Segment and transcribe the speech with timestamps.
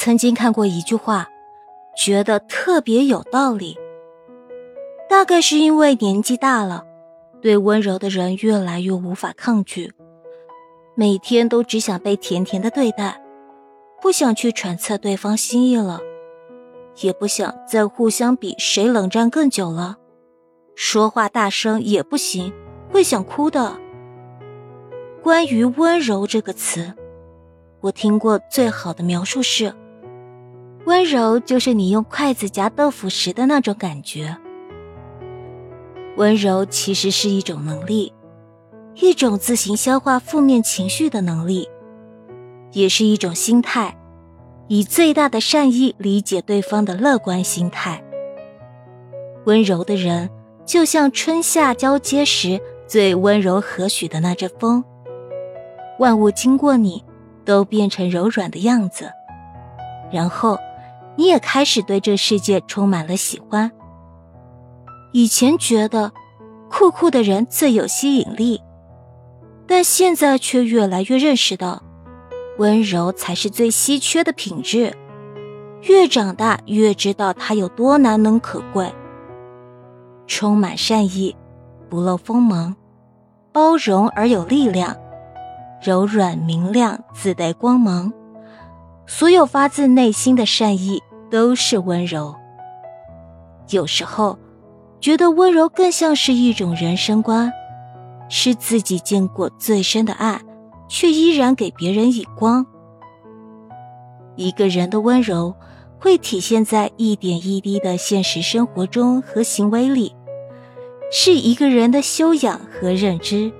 [0.00, 1.28] 曾经看过一句话，
[1.96, 3.76] 觉得特别有道理。
[5.08, 6.84] 大概是因为年纪大了，
[7.42, 9.92] 对温柔的人越来越无法抗拒，
[10.94, 13.20] 每天都只想被甜甜的对待，
[14.00, 15.98] 不想去揣测对方心意了，
[17.00, 19.96] 也不想再互相比谁冷战更久了。
[20.76, 22.52] 说话大声也不行，
[22.92, 23.76] 会想哭的。
[25.24, 26.94] 关于温柔这个词，
[27.80, 29.74] 我听过最好的描述是：
[30.88, 34.34] 温柔就是你用筷子夹豆腐时的那种感觉。
[36.16, 38.10] 温柔其实是一种能力，
[38.94, 41.68] 一种自行消化负面情绪的能力，
[42.72, 43.98] 也是一种心态，
[44.68, 48.02] 以最大的善意理解对方的乐观心态。
[49.44, 50.30] 温柔的人。
[50.64, 54.84] 就像春夏交接时最温柔和煦的那阵风，
[55.98, 57.02] 万物经过你，
[57.42, 59.10] 都变成柔软的样子，
[60.12, 60.58] 然后
[61.18, 63.72] 你也开始对这世界充满了喜欢。
[65.12, 66.12] 以前觉得
[66.70, 68.62] 酷酷的人最有吸引力，
[69.66, 71.82] 但现在却越来越认识到，
[72.58, 74.96] 温柔才是最稀缺的品质。
[75.82, 78.94] 越长大，越知道它有多难能可贵。
[80.28, 81.34] 充满善意，
[81.88, 82.76] 不露锋芒，
[83.50, 84.96] 包容而有力量，
[85.82, 88.12] 柔软明亮，自带光芒。
[89.04, 92.34] 所有发自内心的善意都是温柔。
[93.70, 94.38] 有时候，
[95.00, 97.52] 觉得温柔更像是一种人生观，
[98.28, 100.40] 是自己见过最深的爱，
[100.88, 102.66] 却依然给别人以光。
[104.36, 105.54] 一个人的温柔，
[105.98, 110.14] 会体现在一点一滴的现实生活中和行为里。
[111.10, 113.50] 是一个人的修养和认知，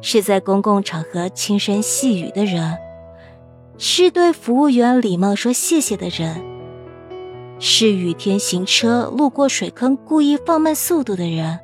[0.00, 2.78] 是在公共场合轻声细语的人，
[3.78, 6.42] 是对服务员礼貌说谢谢的人，
[7.64, 11.60] 是雨天行车路过水坑故意放慢速度的人，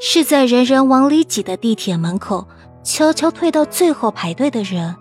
[0.00, 2.44] 是在人人往里挤的地铁门口
[2.82, 4.96] 悄悄退到最后排队的人，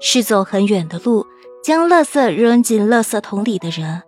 [0.00, 1.24] 是走很远的路
[1.64, 4.02] 将垃圾扔进垃圾桶里的人。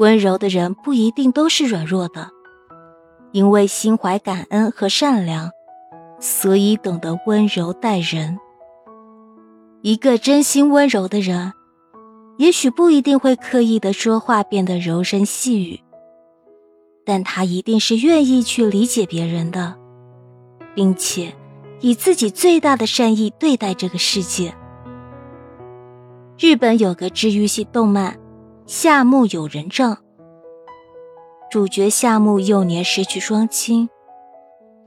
[0.00, 2.28] 温柔的人不一定都是软弱的。
[3.30, 5.48] 因为心怀感恩和善良，
[6.18, 8.36] 所以懂得温柔待人。
[9.82, 11.52] 一个真心温柔的人，
[12.40, 15.78] 也许不一定会刻意的说话变得柔声细语，
[17.04, 19.76] 但他一定是愿意去理解别人的，
[20.74, 21.34] 并且
[21.80, 24.54] 以自己最大的善意对待这个世界。
[26.38, 28.14] 日本有个治愈系动漫
[28.64, 29.94] 《夏目友人帐》。
[31.50, 33.86] 主角夏目幼年失去双亲，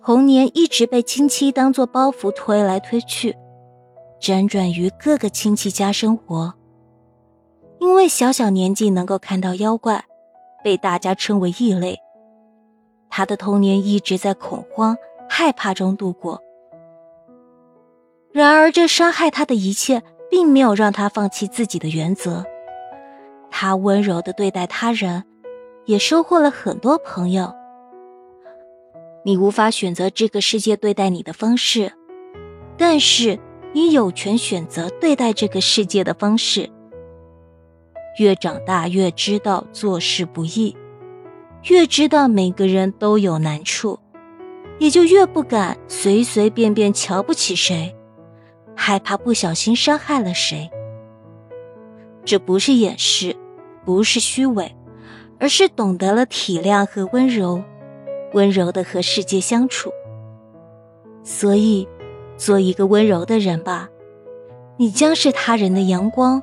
[0.03, 3.35] 童年一直被亲戚当做包袱推来推去，
[4.20, 6.52] 辗转于各个亲戚家生活。
[7.83, 10.05] 因为小小年纪能够看到妖怪，
[10.63, 11.99] 被大家称为异类。
[13.09, 14.95] 他的童年一直在恐慌、
[15.27, 16.41] 害怕中度过。
[18.31, 20.01] 然而，这伤害他的一切，
[20.31, 22.45] 并没有让他放弃自己的原则。
[23.51, 25.25] 他温柔的对待他人。
[25.85, 27.53] 也收获了很多朋友。
[29.25, 31.91] 你无法选择这个世界对待你的方式，
[32.77, 33.38] 但是
[33.73, 36.72] 你有权选择对待这个世界的方式。
[38.18, 40.75] 越长大越知道做事不易，
[41.69, 44.00] 越知道每个人都有难处，
[44.79, 47.96] 也就越不敢随随便便瞧不起谁，
[48.75, 50.69] 害怕不小心伤害了谁。
[52.23, 53.35] 这不是掩饰，
[53.84, 54.72] 不是虚伪。
[55.40, 57.62] 而是懂得了体谅和温柔，
[58.31, 59.91] 温柔的和世界相处。
[61.22, 61.85] 所以，
[62.38, 63.90] 做一个温柔的人吧，
[64.78, 66.41] 你将是他人的阳光。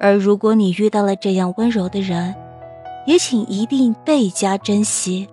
[0.00, 2.34] 而如果你遇到了这样温柔的人，
[3.06, 5.28] 也请一定倍加珍惜。